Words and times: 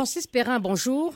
Francis 0.00 0.26
Perrin, 0.26 0.60
bonjour. 0.60 1.12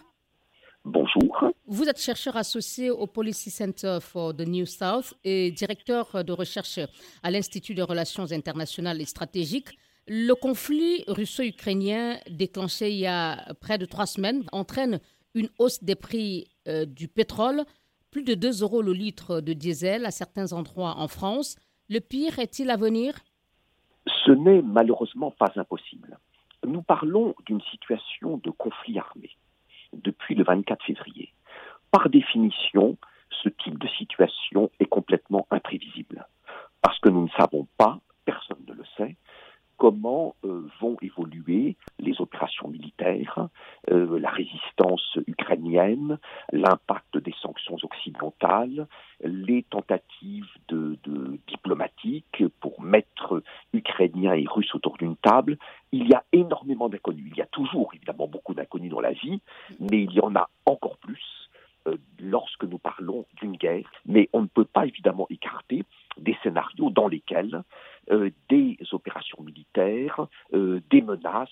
Bonjour. 0.84 1.50
Vous 1.66 1.88
êtes 1.88 1.98
chercheur 1.98 2.36
associé 2.36 2.90
au 2.90 3.06
Policy 3.06 3.50
Center 3.50 3.96
for 4.02 4.36
the 4.36 4.46
New 4.46 4.66
South 4.66 5.14
et 5.24 5.50
directeur 5.52 6.22
de 6.22 6.32
recherche 6.34 6.78
à 7.22 7.30
l'Institut 7.30 7.72
des 7.72 7.80
relations 7.80 8.30
internationales 8.30 9.00
et 9.00 9.06
stratégiques. 9.06 9.78
Le 10.06 10.34
conflit 10.34 11.02
russo-ukrainien 11.08 12.18
déclenché 12.28 12.90
il 12.90 12.98
y 12.98 13.06
a 13.06 13.54
près 13.58 13.78
de 13.78 13.86
trois 13.86 14.04
semaines 14.04 14.44
entraîne 14.52 15.00
une 15.34 15.48
hausse 15.58 15.82
des 15.82 15.94
prix 15.94 16.46
euh, 16.68 16.84
du 16.84 17.08
pétrole, 17.08 17.62
plus 18.10 18.22
de 18.22 18.34
2 18.34 18.60
euros 18.60 18.82
le 18.82 18.92
litre 18.92 19.40
de 19.40 19.54
diesel 19.54 20.04
à 20.04 20.10
certains 20.10 20.52
endroits 20.52 20.96
en 20.98 21.08
France. 21.08 21.56
Le 21.88 22.00
pire 22.00 22.38
est-il 22.38 22.68
à 22.68 22.76
venir? 22.76 23.14
Ce 24.26 24.32
n'est 24.32 24.60
malheureusement 24.60 25.30
pas 25.30 25.50
impossible. 25.56 26.18
Nous 26.64 26.82
parlons 26.82 27.34
d'une 27.46 27.60
situation 27.62 28.38
de 28.38 28.50
conflit 28.50 28.98
armé 28.98 29.30
depuis 29.92 30.34
le 30.34 30.44
24 30.44 30.84
février. 30.84 31.32
Par 31.90 32.08
définition, 32.08 32.96
ce 33.30 33.48
type 33.48 33.78
de 33.78 33.88
situation 33.88 34.70
est 34.80 34.86
complètement 34.86 35.46
imprévisible 35.50 36.26
parce 36.80 36.98
que 37.00 37.08
nous 37.08 37.24
ne 37.24 37.30
savons 37.30 37.66
pas, 37.76 37.98
personne 38.24 38.62
ne 38.66 38.74
le 38.74 38.84
sait, 38.96 39.16
comment 39.76 40.36
euh, 40.44 40.68
vont 40.80 40.96
évoluer 41.02 41.76
les 41.98 42.20
opérations 42.20 42.68
militaires, 42.68 43.48
euh, 43.90 44.18
la 44.18 44.30
résistance 44.30 45.18
ukrainienne, 45.26 46.18
l'impact 46.52 47.18
des 47.18 47.34
sanctions 47.40 47.76
occidentales, 47.82 48.86
les 49.24 49.62
tentatives 49.64 50.48
de, 50.68 50.98
de 51.04 51.38
diplomatiques 51.48 52.44
pour 52.60 52.80
mettre 52.80 53.42
Ukrainiens 53.72 54.34
et 54.34 54.44
Russes 54.46 54.74
autour 54.74 54.96
d'une 54.98 55.16
table. 55.16 55.58
Il 55.92 56.08
y 56.08 56.14
a 56.14 56.24
énormément 56.32 56.88
d'inconnus. 56.88 57.32
Il 57.32 57.38
y 57.38 57.42
a 57.42 57.46
toujours 57.46 57.90
évidemment 57.94 58.28
beaucoup 58.28 58.54
d'inconnus 58.54 58.90
dans 58.90 59.00
la 59.00 59.12
vie, 59.12 59.40
mais 59.80 60.04
il 60.04 60.12
y 60.12 60.20
en 60.20 60.34
a 60.34 60.48
encore 60.66 60.98
plus 60.98 61.44
euh, 61.86 61.96
lorsque 62.18 62.64
nous 62.64 62.78
parlons 62.78 63.26
d'une 63.40 63.56
guerre. 63.56 63.90
Mais 64.06 64.28
on 64.32 64.42
ne 64.42 64.46
peut 64.46 64.64
pas 64.64 64.86
évidemment 64.86 65.26
écarter 65.28 65.84
des 66.16 66.36
scénarios 66.42 66.90
dans 66.90 67.08
lesquels 67.08 67.62
euh, 68.10 68.30
des 68.48 68.78
opérations 68.92 69.42
militaires, 69.42 70.26
euh, 70.52 70.80
des 70.90 71.02
menaces, 71.02 71.50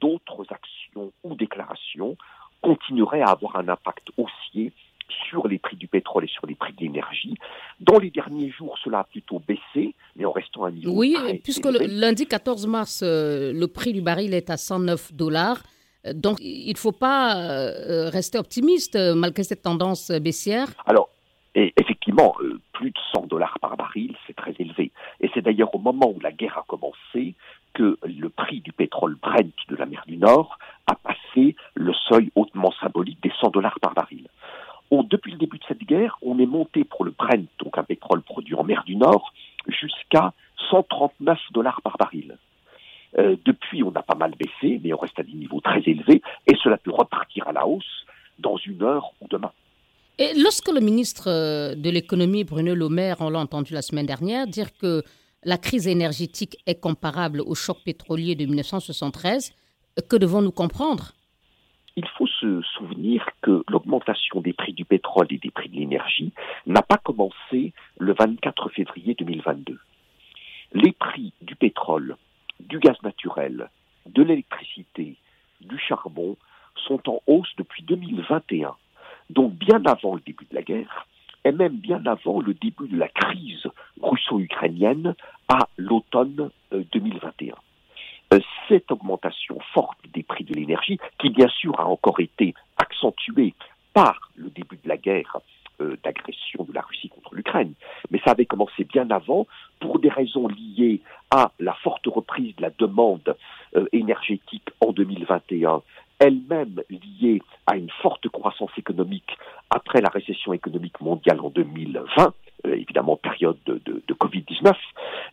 d'autres 0.00 0.46
actions 0.48 1.12
ou 1.22 1.34
déclarations 1.34 2.16
continueraient 2.62 3.20
à 3.20 3.32
avoir 3.32 3.56
un 3.56 3.68
impact 3.68 4.10
haussier 4.16 4.72
sur 5.28 5.46
les 5.48 5.58
prix 5.58 5.76
du 5.76 5.86
pétrole 6.14 6.24
et 6.24 6.28
sur 6.28 6.46
les 6.46 6.54
prix 6.54 6.72
de 6.72 6.80
l'énergie. 6.80 7.34
Dans 7.80 7.98
les 7.98 8.10
derniers 8.10 8.50
jours, 8.50 8.76
cela 8.82 9.00
a 9.00 9.04
plutôt 9.04 9.40
baissé, 9.46 9.94
mais 10.16 10.24
en 10.24 10.32
restant 10.32 10.64
à 10.64 10.68
un 10.68 10.72
niveau. 10.72 10.92
Oui, 10.92 11.16
puisque 11.42 11.66
le, 11.66 11.86
lundi 11.86 12.26
14 12.26 12.66
mars, 12.66 13.02
le 13.02 13.66
prix 13.66 13.92
du 13.92 14.00
baril 14.00 14.34
est 14.34 14.50
à 14.50 14.56
109 14.56 15.12
dollars. 15.12 15.62
Donc, 16.14 16.38
il 16.40 16.72
ne 16.72 16.78
faut 16.78 16.92
pas 16.92 17.34
rester 18.10 18.38
optimiste 18.38 18.96
malgré 19.16 19.42
cette 19.42 19.62
tendance 19.62 20.10
baissière. 20.10 20.68
Alors, 20.86 21.08
et 21.54 21.72
effectivement, 21.80 22.34
plus 22.72 22.90
de 22.90 22.98
100 23.14 23.26
dollars 23.26 23.58
par 23.60 23.76
baril, 23.76 24.14
c'est 24.26 24.34
très 24.34 24.54
élevé. 24.58 24.90
Et 25.20 25.30
c'est 25.32 25.42
d'ailleurs 25.42 25.74
au 25.74 25.78
moment 25.78 26.12
où 26.14 26.20
la 26.20 26.32
guerre 26.32 26.58
a 26.58 26.64
commencé 26.66 27.34
que 27.74 27.98
le 28.04 28.28
prix 28.28 28.60
du 28.60 28.72
pétrole 28.72 29.16
Brent 29.16 29.52
de 29.68 29.76
la 29.76 29.86
mer 29.86 30.04
du 30.06 30.16
Nord 30.16 30.58
a 30.86 30.94
passé 30.94 31.56
le 31.74 31.92
seuil 32.08 32.30
hautement 32.34 32.72
symbolique 32.80 33.22
des 33.22 33.32
100 33.40 33.50
dollars 33.50 33.78
par 33.80 33.94
baril. 33.94 34.13
Depuis 35.02 35.32
le 35.32 35.38
début 35.38 35.58
de 35.58 35.64
cette 35.66 35.82
guerre, 35.84 36.18
on 36.22 36.38
est 36.38 36.46
monté 36.46 36.84
pour 36.84 37.04
le 37.04 37.10
Brent, 37.10 37.46
donc 37.58 37.78
un 37.78 37.84
pétrole 37.84 38.22
produit 38.22 38.54
en 38.54 38.64
mer 38.64 38.84
du 38.84 38.96
Nord, 38.96 39.32
jusqu'à 39.68 40.32
139 40.70 41.38
dollars 41.52 41.80
par 41.82 41.96
baril. 41.96 42.36
Euh, 43.18 43.36
depuis, 43.44 43.82
on 43.82 43.94
a 43.94 44.02
pas 44.02 44.16
mal 44.16 44.34
baissé, 44.36 44.80
mais 44.82 44.92
on 44.92 44.98
reste 44.98 45.18
à 45.18 45.22
des 45.22 45.32
niveaux 45.32 45.60
très 45.60 45.80
élevés, 45.86 46.22
et 46.46 46.54
cela 46.62 46.76
peut 46.76 46.90
repartir 46.90 47.46
à 47.48 47.52
la 47.52 47.66
hausse 47.66 48.06
dans 48.38 48.56
une 48.56 48.82
heure 48.82 49.12
ou 49.20 49.28
demain. 49.28 49.52
Et 50.18 50.32
lorsque 50.36 50.68
le 50.68 50.80
ministre 50.80 51.28
euh, 51.28 51.74
de 51.74 51.90
l'économie, 51.90 52.44
Bruno 52.44 52.74
Le 52.74 52.88
Maire, 52.88 53.16
on 53.20 53.30
l'a 53.30 53.38
entendu 53.38 53.72
la 53.72 53.82
semaine 53.82 54.06
dernière, 54.06 54.46
dire 54.46 54.76
que 54.76 55.02
la 55.44 55.58
crise 55.58 55.86
énergétique 55.86 56.56
est 56.66 56.80
comparable 56.80 57.40
au 57.40 57.54
choc 57.54 57.78
pétrolier 57.84 58.34
de 58.34 58.44
1973, 58.46 59.52
que 60.08 60.16
devons-nous 60.16 60.52
comprendre? 60.52 61.12
Il 61.96 62.06
faut 62.18 62.23
se 62.44 62.62
souvenir 62.76 63.26
que 63.40 63.64
l'augmentation 63.68 64.40
des 64.42 64.52
prix 64.52 64.74
du 64.74 64.84
pétrole 64.84 65.28
et 65.30 65.38
des 65.38 65.50
prix 65.50 65.70
de 65.70 65.76
l'énergie 65.76 66.32
n'a 66.66 66.82
pas 66.82 66.98
commencé 66.98 67.72
le 67.98 68.12
24 68.12 68.68
février 68.68 69.14
2022. 69.14 69.78
Les 70.74 70.92
prix 70.92 71.32
du 71.40 71.56
pétrole, 71.56 72.16
du 72.60 72.78
gaz 72.78 72.96
naturel, 73.02 73.70
de 74.06 74.22
l'électricité, 74.22 75.16
du 75.62 75.78
charbon 75.78 76.36
sont 76.76 77.00
en 77.08 77.20
hausse 77.26 77.52
depuis 77.56 77.82
2021 77.84 78.74
donc 79.30 79.54
bien 79.54 79.82
avant 79.86 80.14
le 80.14 80.20
début 80.20 80.46
de 80.50 80.54
la 80.54 80.62
guerre, 80.62 81.06
et 81.44 81.52
même 81.52 81.76
bien 81.76 82.04
avant 82.06 82.40
le 82.40 82.54
début 82.54 82.88
de 82.88 82.98
la 82.98 83.08
crise 83.08 83.66
russo-ukrainienne 84.02 85.14
à 85.48 85.68
l'automne 85.76 86.50
2021. 86.70 87.54
Euh, 88.70 88.74
euh, 88.74 88.78
cette 88.78 88.90
augmentation 88.90 89.58
forte 89.72 89.98
des 90.12 90.22
prix 90.22 90.44
de 90.44 90.54
l'énergie, 90.54 90.98
qui 91.18 91.30
bien 91.30 91.48
sûr 91.48 91.78
a 91.80 91.86
encore 91.86 92.20
été 92.20 92.54
accentuée 92.76 93.54
par 93.92 94.30
le 94.36 94.50
début 94.50 94.78
de 94.82 94.88
la 94.88 94.96
guerre 94.96 95.38
euh, 95.80 95.96
d'agression 96.02 96.64
de 96.64 96.72
la 96.72 96.82
Russie 96.82 97.08
contre 97.08 97.34
l'Ukraine, 97.34 97.74
mais 98.10 98.20
ça 98.24 98.32
avait 98.32 98.46
commencé 98.46 98.84
bien 98.84 99.10
avant 99.10 99.46
pour 99.80 99.98
des 99.98 100.08
raisons 100.08 100.48
liées 100.48 101.00
à 101.30 101.50
la 101.58 101.74
forte 101.74 102.06
reprise 102.06 102.54
de 102.56 102.62
la 102.62 102.70
demande 102.70 103.36
énergétique 103.92 104.70
en 104.80 104.92
2021 104.92 105.82
elle-même 106.18 106.80
liée 106.90 107.42
à 107.66 107.76
une 107.76 107.90
forte 108.02 108.28
croissance 108.28 108.70
économique 108.76 109.36
après 109.70 110.00
la 110.00 110.08
récession 110.08 110.52
économique 110.52 111.00
mondiale 111.00 111.40
en 111.40 111.50
2020, 111.50 112.34
euh, 112.66 112.74
évidemment 112.74 113.16
période 113.16 113.58
de, 113.66 114.14
Covid-19. 114.14 114.74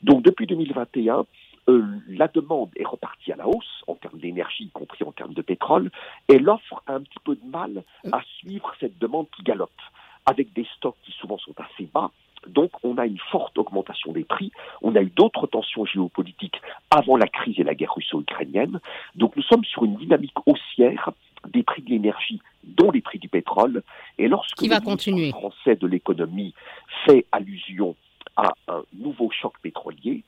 Donc 0.02 0.24
depuis 0.24 0.48
2021, 0.48 1.26
euh, 1.68 1.86
la 2.08 2.28
demande 2.28 2.70
est 2.76 2.86
repartie 2.86 3.32
à 3.32 3.36
la 3.36 3.48
hausse 3.48 3.84
en 3.88 3.96
termes 3.96 4.20
d'énergie, 4.20 4.66
y 4.66 4.70
compris 4.70 5.04
en 5.04 5.12
termes 5.12 5.34
de 5.34 5.42
pétrole, 5.42 5.92
et 6.28 6.40
l'offre 6.40 6.82
a 6.88 6.94
un 6.94 7.02
petit 7.02 7.20
peu 7.24 7.36
de 7.36 7.46
mal 7.46 7.84
à 8.12 8.22
suivre 8.40 8.74
cette 8.80 8.98
demande 9.00 9.28
qui 9.36 9.44
galope, 9.44 9.70
avec 10.26 10.54
des 10.54 10.68
stocks 10.78 10.98
qui 11.04 11.12
souvent 11.12 11.38
sont 11.38 11.56
assez 11.58 11.90
bas 11.94 12.12
donc 12.48 12.72
on 12.84 12.98
a 12.98 13.06
une 13.06 13.20
forte 13.32 13.58
augmentation 13.58 14.12
des 14.12 14.24
prix, 14.24 14.52
on 14.82 14.96
a 14.96 15.02
eu 15.02 15.12
d'autres 15.16 15.48
tensions 15.48 15.86
géopolitiques 15.86 16.60
avant 16.90 17.18
la 17.18 17.28
crise 17.28 17.60
et 17.60 17.64
la 17.64 17.76
guerre 17.76 17.94
russo-ukrainienne. 17.94 18.80
Donc 19.16 19.36
nous 19.36 19.44
sommes 19.44 19.64
sur 19.64 19.86
une 19.86 19.96
dynamique 19.96 20.34
haussière 20.46 21.12
des 21.48 21.64
prix 21.64 21.82
de 21.82 21.90
l'énergie, 21.90 22.42
dont 22.64 22.92
les 22.92 23.02
prix 23.02 23.20
du 23.20 23.28
pétrole. 23.28 23.84
Et 24.18 24.28
lorsque 24.28 24.58
Qui 24.58 24.70
le 24.70 25.30
français 25.32 25.76
de 25.76 25.88
l'économie 25.88 26.54
fait 27.06 27.26
allusion 27.32 27.96
à 28.38 28.54
un 28.68 28.84
nouveau 28.94 29.30
choc 29.32 29.54
pétrolier, 29.62 30.24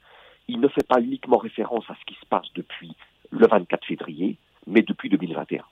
il 0.47 0.59
ne 0.59 0.67
fait 0.67 0.87
pas 0.87 0.99
uniquement 0.99 1.37
référence 1.37 1.85
à 1.89 1.95
ce 1.95 2.05
qui 2.05 2.19
se 2.19 2.25
passe 2.27 2.47
depuis 2.55 2.91
le 3.31 3.47
24 3.47 3.85
février, 3.85 4.37
mais 4.67 4.81
depuis 4.81 5.09
2021. 5.09 5.63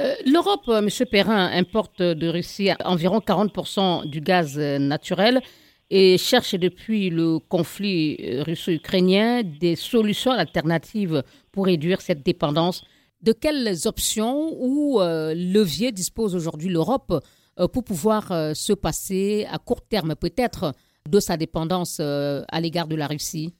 Euh, 0.00 0.14
L'Europe, 0.24 0.68
euh, 0.68 0.78
M. 0.78 0.88
Perrin, 1.10 1.50
importe 1.52 2.00
de 2.00 2.28
Russie 2.28 2.70
environ 2.84 3.18
40% 3.18 4.06
du 4.08 4.20
gaz 4.20 4.58
euh, 4.58 4.78
naturel 4.78 5.42
et 5.90 6.16
cherche 6.16 6.54
depuis 6.54 7.10
le 7.10 7.38
conflit 7.38 8.40
russo-ukrainien 8.40 9.42
des 9.42 9.76
solutions 9.76 10.30
alternatives 10.30 11.22
pour 11.50 11.66
réduire 11.66 12.00
cette 12.00 12.24
dépendance. 12.24 12.84
De 13.20 13.32
quelles 13.32 13.86
options 13.86 14.56
ou 14.58 15.00
leviers 15.00 15.92
dispose 15.92 16.34
aujourd'hui 16.34 16.70
l'Europe 16.70 17.22
pour 17.74 17.84
pouvoir 17.84 18.28
se 18.56 18.72
passer 18.72 19.46
à 19.52 19.58
court 19.58 19.82
terme 19.82 20.16
peut-être 20.16 20.72
de 21.06 21.20
sa 21.20 21.36
dépendance 21.36 22.00
à 22.00 22.60
l'égard 22.62 22.88
de 22.88 22.96
la 22.96 23.06
Russie? 23.06 23.52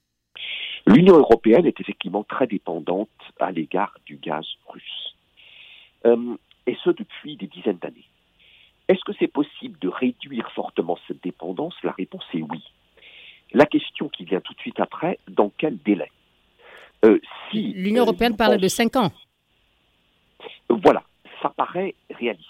L'Union 0.87 1.17
européenne 1.17 1.67
est 1.67 1.81
effectivement 1.81 2.25
très 2.25 2.47
dépendante 2.47 3.09
à 3.39 3.53
l'égard 3.53 3.97
du 4.07 4.17
gaz 4.17 4.47
russe. 4.67 5.15
et 6.67 6.77
ce 6.85 6.91
depuis 6.91 7.37
des 7.37 7.49
dizaines 7.49 7.79
d'années. 7.79 8.07
Est-ce 8.89 9.05
que 9.05 9.13
c'est 9.19 9.29
possible 9.29 9.79
de 9.81 9.89
réduire 9.89 10.51
fortement 10.53 10.99
cette 11.07 11.23
dépendance? 11.23 11.75
La 11.83 11.93
réponse 11.93 12.25
est 12.35 12.43
oui. 12.43 12.63
La 13.53 13.67
question 13.67 14.09
qui 14.09 14.25
vient 14.25 14.41
tout 14.41 14.55
de 14.55 14.59
suite 14.59 14.81
après, 14.81 15.19
dans 15.29 15.51
quel 15.57 15.79
délai? 15.79 16.11
Euh, 17.05 17.21
si, 17.51 17.73
L'Union 17.75 18.03
européenne 18.03 18.37
parle 18.37 18.59
de 18.59 18.69
cinq 18.69 18.97
ans. 18.97 19.11
Voilà, 20.69 21.03
ça 21.41 21.51
paraît 21.51 21.95
réaliste. 22.11 22.49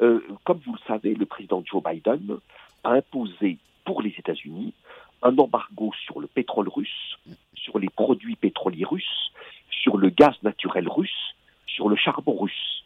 Euh, 0.00 0.20
comme 0.44 0.60
vous 0.64 0.72
le 0.72 0.78
savez, 0.86 1.14
le 1.14 1.26
président 1.26 1.62
Joe 1.64 1.82
Biden 1.82 2.38
a 2.84 2.92
imposé 2.92 3.58
pour 3.84 4.02
les 4.02 4.14
États-Unis 4.18 4.72
un 5.22 5.36
embargo 5.38 5.92
sur 6.04 6.20
le 6.20 6.26
pétrole 6.26 6.68
russe, 6.68 7.18
sur 7.54 7.78
les 7.78 7.88
produits 7.88 8.36
pétroliers 8.36 8.84
russes, 8.84 9.32
sur 9.70 9.96
le 9.96 10.10
gaz 10.10 10.34
naturel 10.42 10.88
russe, 10.88 11.34
sur 11.66 11.88
le 11.88 11.96
charbon 11.96 12.36
russe. 12.36 12.84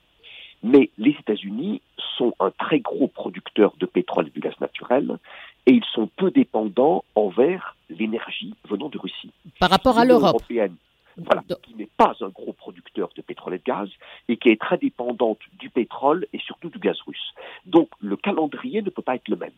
Mais 0.62 0.90
les 0.98 1.10
États-Unis 1.10 1.82
sont 2.16 2.34
un 2.40 2.50
très 2.50 2.80
gros 2.80 3.08
producteur 3.08 3.74
de 3.78 3.86
pétrole 3.86 4.28
et 4.28 4.30
de 4.30 4.40
gaz 4.40 4.54
naturel 4.60 5.18
et 5.66 5.72
ils 5.72 5.84
sont 5.92 6.08
peu 6.16 6.30
dépendants 6.30 7.04
envers 7.14 7.76
l'énergie 7.90 8.54
venant 8.68 8.88
de 8.88 8.98
Russie. 8.98 9.30
Par 9.58 9.70
rapport 9.70 9.98
à 9.98 10.04
l'Europe 10.04 10.42
voilà, 11.16 11.42
qui 11.62 11.74
n'est 11.74 11.88
pas 11.96 12.14
un 12.20 12.28
gros 12.28 12.52
producteur 12.52 13.08
de 13.16 13.22
pétrole 13.22 13.54
et 13.54 13.58
de 13.58 13.62
gaz, 13.64 13.88
et 14.28 14.36
qui 14.36 14.48
est 14.48 14.60
très 14.60 14.78
dépendante 14.78 15.38
du 15.58 15.70
pétrole 15.70 16.26
et 16.32 16.38
surtout 16.38 16.70
du 16.70 16.78
gaz 16.78 16.96
russe. 17.06 17.34
Donc 17.66 17.88
le 18.00 18.16
calendrier 18.16 18.82
ne 18.82 18.90
peut 18.90 19.02
pas 19.02 19.14
être 19.14 19.28
le 19.28 19.36
même. 19.36 19.52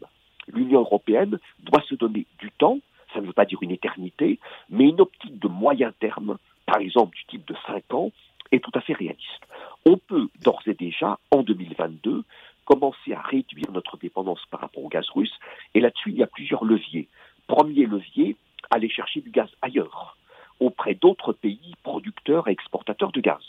L'Union 0.53 0.81
européenne 0.81 1.39
doit 1.61 1.83
se 1.89 1.95
donner 1.95 2.27
du 2.39 2.51
temps, 2.53 2.79
ça 3.13 3.21
ne 3.21 3.27
veut 3.27 3.33
pas 3.33 3.45
dire 3.45 3.63
une 3.63 3.71
éternité, 3.71 4.39
mais 4.71 4.85
une 4.85 5.01
optique 5.01 5.39
de 5.39 5.49
moyen 5.49 5.93
terme, 5.99 6.39
par 6.67 6.79
exemple 6.79 7.17
du 7.17 7.25
type 7.27 7.47
de 7.47 7.55
5 7.67 7.95
ans, 7.95 8.13
est 8.53 8.63
tout 8.63 8.71
à 8.75 8.81
fait 8.81 8.93
réaliste. 8.93 9.47
On 9.85 9.97
peut 9.97 10.29
d'ores 10.43 10.63
et 10.67 10.75
déjà, 10.75 11.19
en 11.31 11.43
2022, 11.43 12.25
commencer 12.65 13.13
à 13.13 13.21
réduire 13.21 13.71
notre 13.73 13.97
dépendance 13.97 14.41
par 14.51 14.61
rapport 14.61 14.85
au 14.85 14.89
gaz 14.89 15.09
russe, 15.15 15.35
et 15.75 15.81
là-dessus, 15.81 16.11
il 16.11 16.17
y 16.17 16.23
a 16.23 16.27
plusieurs 16.27 16.65
leviers. 16.65 17.09
Premier 17.47 17.87
levier, 17.87 18.37
aller 18.71 18.89
chercher 18.89 19.21
du 19.21 19.31
gaz 19.31 19.49
ailleurs, 19.63 20.17
auprès 20.61 20.95
d'autres 20.95 21.33
pays 21.33 21.75
producteurs 21.83 22.49
et 22.49 22.53
exportateurs 22.53 23.13
de 23.13 23.21
gaz. 23.21 23.43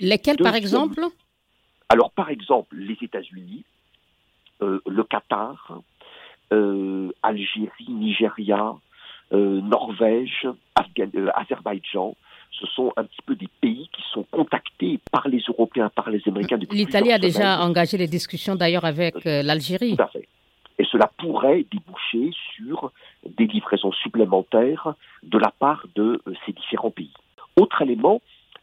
Lesquels, 0.00 0.36
par 0.36 0.54
exemple? 0.54 1.00
Alors, 1.88 2.10
par 2.10 2.30
exemple, 2.30 2.76
les 2.76 2.96
États-Unis, 3.00 3.64
euh, 4.62 4.80
le 4.86 5.04
Qatar, 5.04 5.80
euh, 6.52 7.10
Algérie, 7.22 7.88
Nigeria, 7.88 8.74
euh, 9.32 9.60
Norvège, 9.60 10.46
Azerbaïdjan, 11.34 12.14
ce 12.50 12.66
sont 12.66 12.92
un 12.96 13.04
petit 13.04 13.22
peu 13.24 13.34
des 13.34 13.48
pays 13.60 13.88
qui 13.92 14.02
sont 14.12 14.24
contactés 14.30 15.00
par 15.10 15.28
les 15.28 15.42
Européens, 15.48 15.90
par 15.94 16.10
les 16.10 16.20
Américains. 16.26 16.58
L'Italie 16.70 17.12
a 17.12 17.18
déjà 17.18 17.60
engagé 17.60 17.96
les 17.96 18.08
discussions 18.08 18.56
d'ailleurs 18.56 18.84
avec 18.84 19.14
l'Algérie. 19.24 19.96
Tout 19.96 20.02
à 20.02 20.08
fait. 20.08 20.28
Et 20.78 20.84
cela 20.84 21.10
pourrait 21.18 21.64
déboucher 21.70 22.30
sur 22.56 22.92
des 23.26 23.46
livraisons 23.46 23.92
supplémentaires 23.92 24.94
de 25.22 25.38
la 25.38 25.50
part 25.50 25.86
de 25.94 26.20
ces 26.44 26.52
différents 26.52 26.90
pays. 26.90 27.12
Autre 27.56 27.82
élément, 27.82 28.20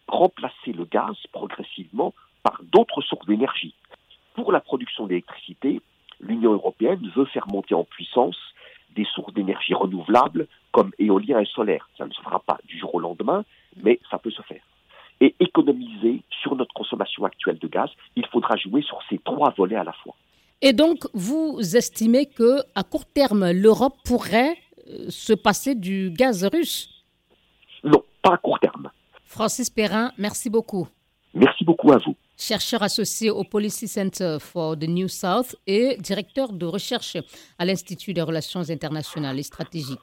remplacer 0.07 0.73
le 0.73 0.85
gaz 0.85 1.15
progressivement 1.31 2.13
par 2.44 2.61
d'autres 2.71 3.01
sources 3.01 3.25
d'énergie. 3.25 3.73
Pour 4.33 4.51
la 4.51 4.59
production 4.59 5.07
d'électricité, 5.07 5.81
l'Union 6.19 6.54
européenne 6.54 7.12
veut 7.16 7.25
faire 7.25 7.48
monter 7.48 7.74
en 7.74 7.83
puissance 7.83 8.38
des 8.95 9.06
sources 9.06 9.33
d'énergie 9.33 9.74
renouvelables 9.74 10.48
comme 10.71 10.92
éolien 11.00 11.39
et 11.39 11.45
solaire. 11.45 11.89
Ça 11.98 12.06
ne 12.06 12.12
se 12.12 12.21
fera 12.21 12.39
pas 12.39 12.57
du 12.66 12.77
jour 12.77 12.94
au 12.95 13.00
lendemain, 13.00 13.44
mais 13.83 14.00
ça 14.10 14.18
peut 14.18 14.31
se 14.31 14.42
faire. 14.44 14.62
Et 15.21 15.36
économiser 15.39 16.21
sur 16.42 16.56
notre 16.56 16.74
consommation 16.74 17.25
actuelle 17.25 17.60
de 17.60 17.68
gaz, 17.68 17.89
il 18.16 18.25
faudra 18.27 18.56
jouer 18.56 18.81
sur 18.81 19.00
ces 19.10 19.18
trois 19.19 19.54
volets 19.57 19.75
à 19.75 19.83
la 19.83 19.94
fois. 19.94 20.16
Et 20.62 20.74
donc, 20.74 21.07
vous 21.13 21.60
estimez 21.75 22.25
que 22.25 22.60
à 22.75 22.83
court 22.83 23.06
terme, 23.06 23.51
l'Europe 23.51 23.95
pourrait 24.04 24.57
euh, 24.88 25.10
se 25.10 25.33
passer 25.33 25.75
du 25.75 26.12
gaz 26.12 26.45
russe? 26.45 27.06
Non, 27.83 28.04
pas 28.21 28.33
à 28.33 28.38
court 28.38 28.60
terme. 28.60 28.89
Francis 29.24 29.69
Perrin, 29.69 30.12
merci 30.18 30.50
beaucoup. 30.50 30.88
Merci 31.33 31.63
beaucoup 31.63 31.92
à 31.92 31.98
vous. 31.98 32.16
Chercheur 32.41 32.81
associé 32.83 33.30
au 33.30 33.44
Policy 33.44 33.89
Center 33.89 34.38
for 34.39 34.80
the 34.80 34.88
New 34.88 35.09
South 35.09 35.57
et 35.68 35.97
directeur 36.00 36.53
de 36.53 36.65
recherche 36.65 37.18
à 37.57 37.65
l'Institut 37.65 38.13
des 38.13 38.21
relations 38.21 38.62
internationales 38.69 39.38
et 39.38 39.44
stratégiques. 39.44 40.00